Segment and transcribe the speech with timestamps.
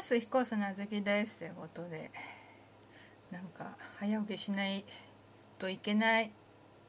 [0.00, 2.10] ます彦砂月ですということで
[3.30, 4.86] なんか早起きしない
[5.58, 6.32] といけない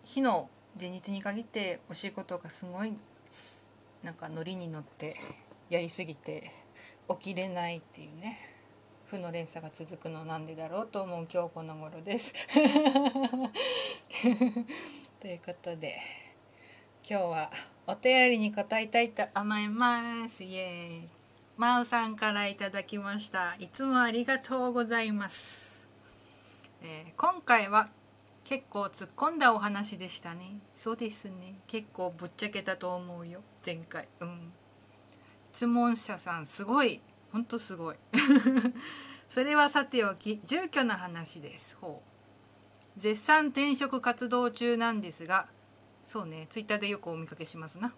[0.06, 0.50] 日の
[0.80, 2.94] 前日に限ってお仕事がすごい
[4.02, 5.18] なんかノリに乗って
[5.70, 6.54] やりすぎて
[7.10, 8.40] 起きれないっていうね
[9.08, 12.34] 負の連鎖が続くのなんでだろうと思う今日この頃です。
[15.20, 16.00] ということで
[17.04, 17.52] 今日は
[17.88, 21.21] お便りに答えたいと思いますイエーイ
[21.62, 23.54] まおさんからいただきました。
[23.60, 25.88] いつもありがとうございます、
[26.82, 27.88] えー今回は
[28.44, 30.56] 結構突っ込んだお話でしたね。
[30.76, 31.60] そうですね。
[31.68, 33.42] 結構ぶっちゃけたと思うよ。
[33.64, 34.08] 前回。
[34.22, 34.52] うん。
[35.54, 37.00] 質問者さんすごい。
[37.32, 37.96] ほんとすごい。
[39.30, 41.78] それはさておき住居の話です。
[41.80, 42.02] ほ
[42.98, 43.00] う。
[43.00, 45.46] 絶賛転職活動中なんですが
[46.06, 46.48] そうね。
[46.50, 47.94] ツイッターでよくお見かけしますな。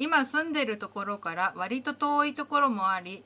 [0.00, 3.22] 今住んでるところから割と遠いところもあり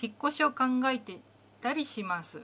[0.00, 1.18] 引っ越しを考えて
[1.60, 2.42] たりします。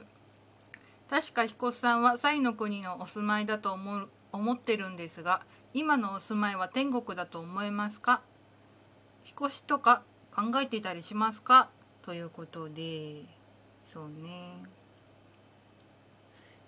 [1.09, 5.43] 確か彦さんは西の国のお住まいだと思う思ってるんですが
[5.73, 8.21] 今のお住まいは天国だと思いますか？
[9.25, 10.03] 引っ越しとか
[10.35, 11.69] 考えていたりしますか？
[12.01, 13.21] ということで
[13.85, 14.63] そうね。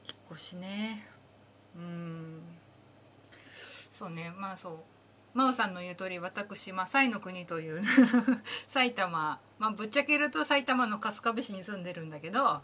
[0.05, 1.05] 引っ越しね。
[1.75, 2.41] うん。
[3.91, 4.31] そうね。
[4.37, 4.73] まあそう。
[5.33, 7.83] 真央さんの言う通り私、まあ、西の国という
[8.67, 12.61] 埼玉、まあ、ぶっちゃけると埼玉の春日部市に住んでるんだけど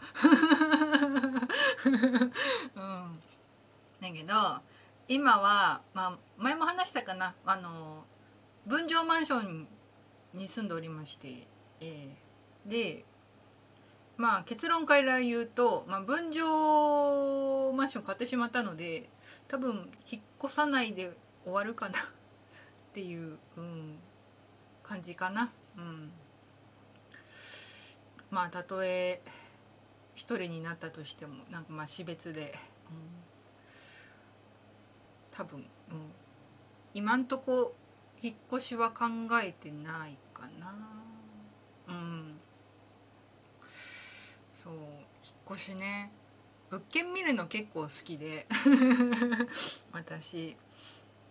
[2.74, 3.20] うん。
[4.00, 4.34] だけど
[5.08, 8.04] 今は、まあ、前も話したかなあの
[8.66, 9.68] 分譲マンション
[10.34, 11.46] に住んでおりまして、
[11.80, 12.70] えー。
[12.70, 13.04] で
[14.16, 19.08] まあ結論から言うと、まあ、分譲マンション買ってしまったので
[19.46, 21.94] 多分引っ越さないで終わるかな。
[22.96, 23.98] っていう、うん、
[24.82, 25.50] 感じかな。
[25.76, 26.10] うん、
[28.30, 29.20] まあたとえ
[30.14, 32.54] 一人になったとしてもなんかまあ死別で、
[32.90, 32.96] うん、
[35.30, 35.66] 多分、うん、
[36.94, 37.74] 今んとこ
[38.22, 39.04] 引っ越しは考
[39.44, 40.74] えてないかな。
[41.88, 42.38] うん。
[44.54, 44.82] そう引っ
[45.50, 46.10] 越しね。
[46.70, 48.46] 物件見るの結構好きで。
[49.92, 50.56] 私。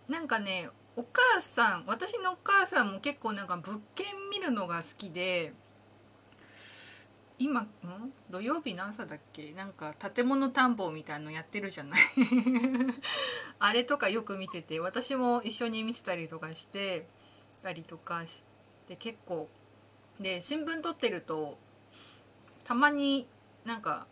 [0.08, 5.52] なんかねお母さん私のお母さんも結構なんか物件見るのが好きで
[7.38, 7.68] 今ん？
[8.30, 9.52] 土曜日の朝だっけ？
[9.52, 12.00] なんか建物探訪みたいのやってるじゃない？
[13.60, 17.06] あれとかよく見てて私も一緒に見てたりとかして
[17.62, 18.42] たりとかし
[18.88, 19.50] て結構。
[20.18, 21.58] で新聞撮ってると
[22.64, 23.28] たまに
[23.66, 24.06] なんか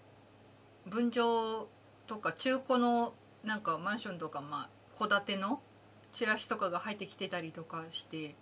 [0.87, 1.67] 分譲
[2.07, 5.63] とか中古のなんかマンションとかまあ戸建ての
[6.15, 8.35] チラシとかが入ってきてたりとかして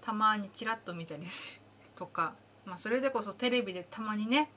[0.00, 1.22] たまにチラッと見たり
[1.96, 2.34] とか、
[2.64, 4.50] まあ、それでこそテレビでたまにね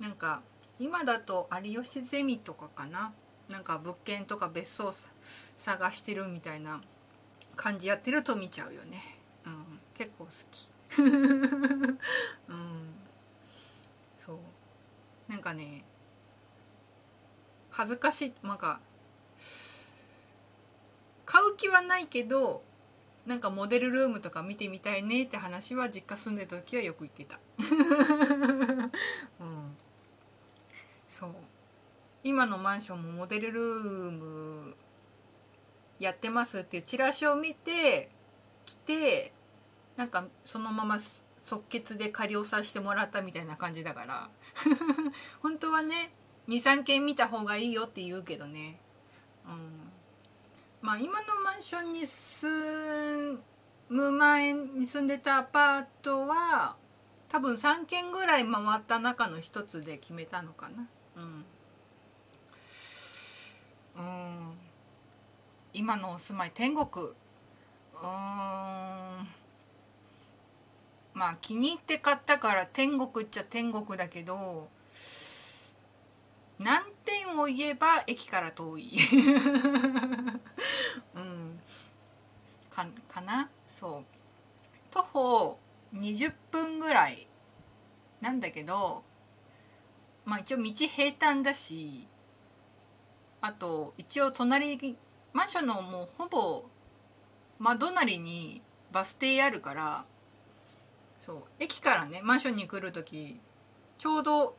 [0.00, 0.42] なんか
[0.78, 3.12] 今だと有吉ゼミとかかな
[3.48, 4.92] なんか物件とか別荘
[5.56, 6.80] 探してるみたいな
[7.56, 9.02] 感じやってると見ちゃうよね、
[9.44, 10.70] うん、結構好き。
[10.98, 11.02] う
[12.54, 12.94] ん。
[14.18, 14.38] そう。
[15.28, 15.84] なんかね
[17.70, 18.80] 恥ずかしいなんか
[21.32, 22.62] 買う気はないけど
[23.24, 27.40] なんかモデルルームとか見てみたいねって話は実家住んでた時はよく言ってた。
[29.40, 29.76] うん、
[31.08, 31.34] そう。
[32.22, 34.76] 今のマンションもモデルルーム
[35.98, 38.10] やってますっていうチラシを見て
[38.66, 39.32] 来て
[39.96, 40.98] なんかそのまま
[41.38, 44.30] 即決で仮押さえしてもらったみたいな感じだから。
[45.40, 46.12] 本当はね
[46.48, 48.78] 23軒見た方がいいよって言うけどね、
[49.46, 49.91] うん、
[50.82, 53.40] まあ今のマンションに住
[53.88, 56.74] む前に住んでたアパートは
[57.28, 60.88] 多分3軒ぐらい回った中の一つで決めたのかな。
[61.16, 61.44] うん。
[63.96, 64.52] うん。
[65.72, 67.06] 今のお住まい天国。
[67.06, 67.12] うん。
[71.14, 74.68] まあ気に入って買ったから天国っちゃ天国だけど
[76.58, 78.90] 難点を言えば駅から遠い。
[82.74, 83.50] かかな？
[83.68, 84.04] そう。
[84.90, 85.58] 徒歩
[85.94, 87.28] 20分ぐらい
[88.20, 89.02] なんだけど
[90.24, 92.06] まあ一応道平坦だし
[93.40, 94.96] あと一応隣
[95.32, 96.64] マンションのもうほぼ
[97.58, 100.04] 窓なりにバス停あるから
[101.20, 101.44] そう。
[101.58, 103.40] 駅からねマンションに来る時
[103.98, 104.56] ちょうど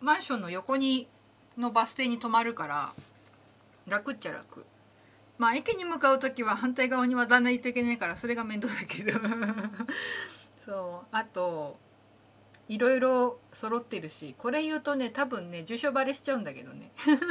[0.00, 1.08] マンションの横に
[1.56, 2.94] のバス停に止まるから
[3.86, 4.64] 楽っちゃ楽。
[5.38, 9.18] まあ駅に向かう時は反対側に渡らないといけないからそれが面倒だけど。
[10.58, 11.06] そう。
[11.12, 11.78] あと
[12.68, 16.90] いろいろ揃ってるしこれ言うとね多分ね住所バレしちゃうんだけどね。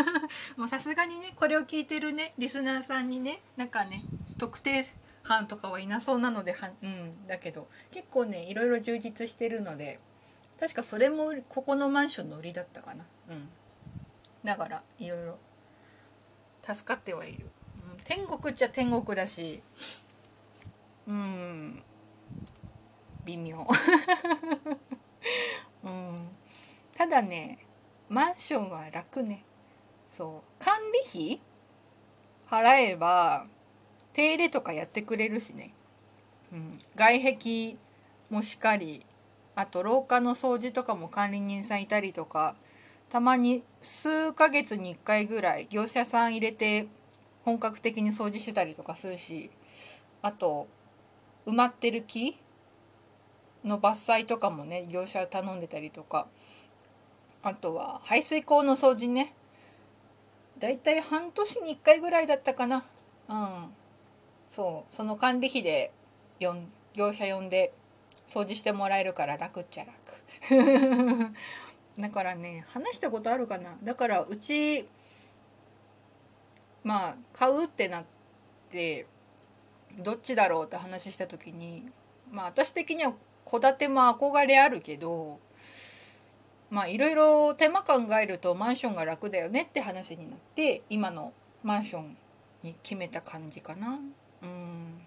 [0.58, 4.02] もうさすがにねこれを聞いてるねリスナーさんにねなんかね
[4.38, 4.88] 特定
[5.24, 10.00] 班とかはいなそうなのではうんだけど結構ねいろいろ充実してるので
[10.60, 13.06] 確かそれもここのマンションの売りだったかな。
[13.30, 13.50] うん。
[14.44, 15.38] だからいろいろ
[16.64, 17.50] 助かってはいる、
[18.08, 19.62] 天国っちゃ天国だし。
[21.08, 21.84] うん。
[23.26, 23.68] 微妙。
[25.84, 26.30] うん。
[26.96, 27.60] ただね
[28.10, 29.44] マンションは楽ね。
[30.10, 30.64] そう。
[30.64, 30.78] 管
[31.14, 31.42] 理費
[32.50, 33.46] 払えば
[34.14, 35.74] 手入れとかやってくれるしね、
[36.54, 37.76] うん、外壁
[38.30, 39.06] もしかり
[39.54, 42.56] あと廊下の掃除とかも管理人さんいたりとか
[43.10, 46.88] たまに数ヶ月に1回ぐらい業者さん入れて
[47.48, 49.50] 本格的に掃除してたりとかするし
[50.22, 50.68] あと
[51.46, 52.36] 埋まってる木
[53.64, 56.28] の伐採とかもね業者頼んでたりとか
[57.42, 59.34] あとは排水溝の掃除ね。
[60.60, 62.84] だいたい半年に1回ぐらいだったかな。
[63.30, 63.70] うん。
[64.50, 64.94] そう。
[64.94, 65.94] その管理費で
[66.42, 67.72] よん業者呼んで
[68.28, 69.96] 掃除してもらえるから楽っちゃ楽。
[71.98, 73.78] だからね話したことあるかな。
[73.84, 74.90] だからうち
[76.88, 78.04] まあ買うってなっ
[78.70, 79.08] て
[80.00, 81.86] どっちだろうって話した時に
[82.32, 83.14] まあ私的には
[83.46, 85.40] 戸建ても憧れあるけど
[86.70, 92.16] まあいろいろ手間考えるとマンションが楽だよねって話になって今のマンション
[92.64, 94.00] に決めた感じかな。
[94.42, 95.02] うん。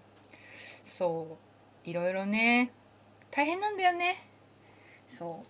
[0.85, 1.39] そ
[1.85, 1.89] う。
[1.89, 2.71] いろいろね。
[3.31, 4.23] 大変なんだよね。
[5.07, 5.43] そ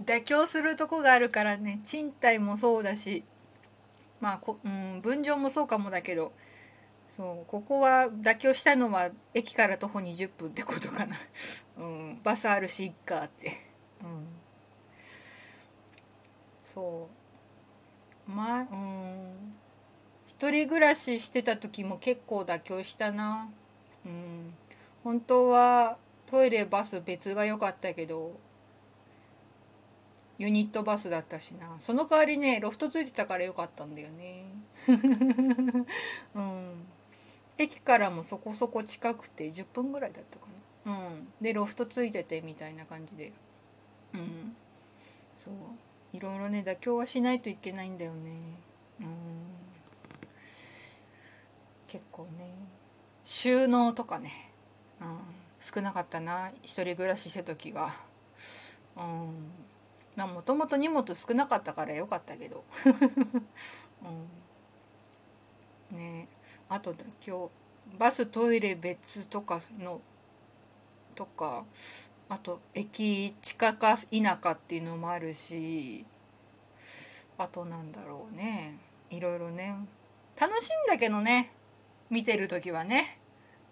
[0.00, 0.02] う。
[0.02, 1.80] 妥協するとこがあるからね。
[1.84, 3.24] 賃貸もそうだし
[4.20, 6.32] まあこ、うん、分譲もそうかもだけど
[7.16, 11.16] そうここは妥協したのは駅から徒歩20分ってことかな、
[11.78, 13.56] うん、バスあるしいっかって、
[14.02, 14.26] うん、
[16.64, 17.08] そ
[18.28, 18.30] う。
[18.30, 19.54] まあうん。
[20.26, 23.48] 一人暮らししてた時も結構妥協したな。
[24.04, 24.54] うん。
[25.02, 25.96] 本当は
[26.26, 28.38] トイレバス別が良かったけど
[30.38, 31.76] ユニットバスだったしな。
[31.78, 34.44] その代わりねロフトついてたから良かったんだよね。
[36.34, 36.86] うん。
[37.58, 40.46] 駅からもそこそこ近くて10分ぐらいだったか
[40.84, 40.92] な。
[40.92, 41.28] うん。
[41.40, 43.32] でロフトついててみたいな感じで。
[44.14, 44.56] うん。
[45.38, 45.54] そう。
[46.12, 48.30] いろいろね妥協はしないといけないんだよね。
[49.00, 49.06] うん。
[51.88, 52.50] 結構ね。
[53.24, 54.52] 収納とかね、
[55.00, 55.18] うん、
[55.58, 56.52] 少なかったな。
[56.62, 57.92] 一人暮らしした時は。
[58.96, 59.50] うん。
[60.16, 62.64] まあもともと荷物少なかったからよかったけど、
[65.92, 66.28] うん、ね。
[66.68, 67.50] あと今日
[67.98, 70.00] バストイレ別とかの
[71.14, 71.64] とか
[72.28, 76.04] あと駅近か否かっていうのもあるし
[77.38, 78.78] あとなんだろうね。
[79.10, 79.76] いろいろね。
[80.40, 81.52] 楽しいんだけどね。
[82.10, 83.18] 見てる時はね。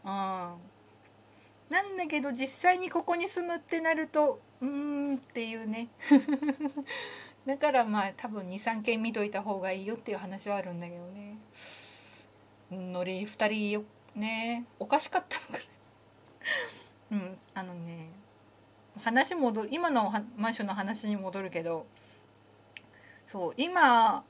[0.04, 0.10] うん。
[0.10, 5.88] なんだけど実際にここに住むってなるとうんっていうね。
[7.46, 11.36] だからまあ多分23軒見といた方がいいよっていう話はあるんだけどね。
[12.70, 13.84] ノリ2人よ
[14.14, 14.64] ね。
[14.78, 15.64] おかしかったのか
[17.10, 17.18] な。
[17.18, 18.08] うんあのね
[19.02, 21.86] 話戻る今のマンションの話に戻るけど
[23.26, 24.24] そう今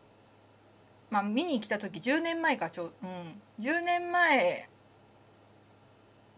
[1.11, 3.41] まあ見に来た時10年前かちょうん。
[3.61, 4.69] 10年前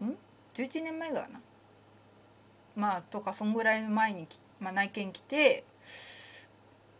[0.01, 0.15] ん
[0.53, 1.41] ？11年前かな。
[2.77, 4.27] まあとかそんぐらい前に、
[4.59, 5.65] まあ、内見来て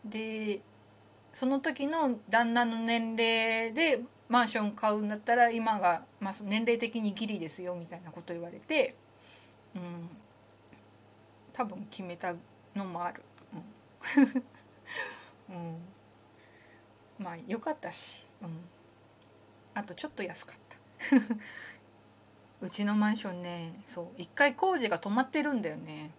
[0.04, 0.60] で
[1.32, 8.96] その時の旦那の年齢でマンション買うんだったら今が、まあ、年齢的にギリですよみたいなこと言われて、
[9.76, 10.10] うん、
[11.52, 12.34] 多分決めた
[12.74, 13.22] のもある。
[15.48, 15.76] うん、 うん、
[17.18, 18.50] まあ良かったし、うん、
[19.74, 20.76] あとちょっと安かった。
[22.60, 26.10] うちのマンションねそう一回工事が止まってるんだよね。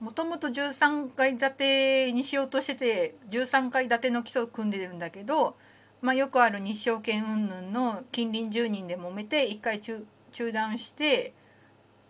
[0.00, 5.56] もともと13階建てにしようとしてて13階建ての基礎を組んでるんだけど
[6.04, 10.04] まあ、よくある日照権云々の近隣住人で揉めて一回中
[10.52, 11.32] 断して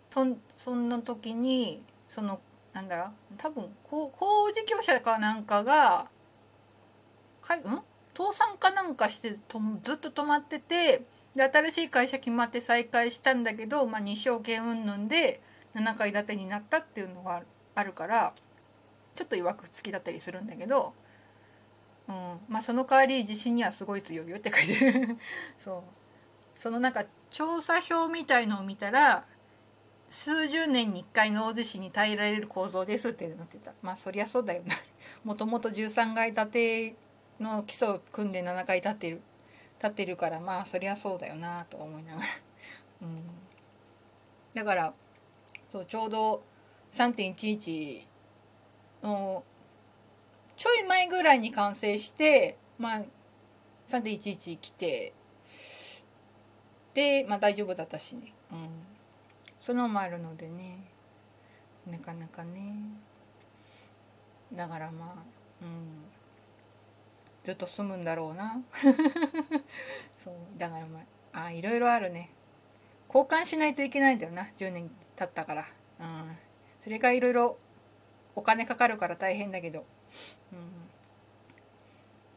[0.09, 2.41] とそんな時にその
[2.73, 4.11] なんだろう多分工
[4.53, 6.07] 事業者かなんかが
[7.41, 7.63] かいん？
[8.17, 11.03] 倒産かなんかしてとずっと止まってて
[11.35, 15.41] で新しい会社決まって再開したんだけど、まあ、日照権云々で
[15.75, 17.43] 7階建てになったっていうのが
[17.75, 18.33] あるから
[19.13, 20.93] ちょっといわくつきだったりするんだけど
[22.07, 22.13] うん、
[22.47, 25.17] まあその代わり地震にはすごい強いよって書いてる。
[25.57, 25.83] そう。
[26.59, 29.25] そのなんか調査表みたいのを見たら
[30.09, 33.73] 数十年に1回の大地震に耐えられる構造ですってなってた。
[33.81, 34.75] まあそりゃそうだよな。
[35.23, 36.95] もともと13階建て
[37.39, 39.21] の基礎を組んで7階建てる。
[39.79, 42.27] 建ってるからまあそりゃそうだよなと思いながら、
[43.03, 43.23] うん、
[44.53, 44.93] だから
[45.71, 46.43] そうちょうど
[46.91, 48.05] 3.11
[49.03, 49.43] の
[50.55, 53.01] ちょい前ぐらいに完成してまあ
[53.87, 55.13] 3.11来て
[56.93, 58.69] でまあ大丈夫だったしね、うん、
[59.59, 60.95] そのもあるのでね。
[61.87, 62.75] なかなかね。
[64.53, 65.23] だからまあ
[65.61, 66.14] うん。
[67.45, 68.61] ずっと住むんだろうな。
[70.17, 70.99] そうだからま
[71.31, 72.31] ああいろいろあるね。
[73.07, 75.67] 交換しないといけないんだよな10年経ったから。
[75.99, 76.37] うん。
[76.81, 77.57] それがいろいろ
[78.35, 79.85] お金かかるから大変だけど、
[80.51, 80.59] うん、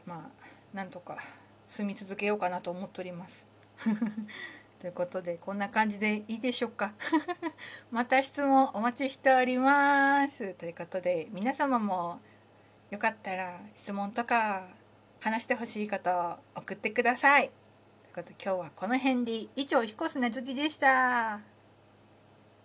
[0.07, 1.19] まあなんとか
[1.67, 3.49] 住み続けようかなと思っております。
[4.79, 6.93] ということでこんな感じでいいでしょうか。
[7.91, 10.55] また質問お待ちしております。
[10.55, 12.21] ということで皆様も
[12.91, 14.69] よかったら質問とか
[15.21, 17.45] 話してほしいことを送ってください。
[17.45, 17.51] とい
[18.13, 21.58] うことで今日はこの辺で以上彦砂月でした。